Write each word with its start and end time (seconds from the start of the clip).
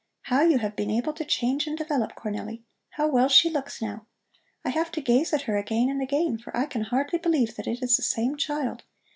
How 0.23 0.41
you 0.41 0.57
have 0.57 0.75
been 0.75 0.89
able 0.89 1.13
to 1.13 1.23
change 1.23 1.67
and 1.67 1.77
develop 1.77 2.15
Cornelli! 2.15 2.63
How 2.89 3.07
well 3.07 3.27
she 3.29 3.51
looks 3.51 3.83
now! 3.83 4.07
I 4.65 4.69
have 4.69 4.91
to 4.93 4.99
gaze 4.99 5.31
at 5.31 5.43
her 5.43 5.57
again 5.57 5.91
and 5.91 6.01
again, 6.01 6.39
for 6.39 6.57
I 6.57 6.65
can 6.65 6.85
hardly 6.85 7.19
believe 7.19 7.55
that 7.55 7.67
it 7.67 7.83
is 7.83 7.97
the 7.97 8.01
same 8.01 8.35
child. 8.35 8.81